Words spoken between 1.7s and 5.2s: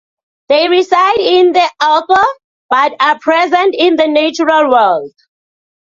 aether but are present in the natural world.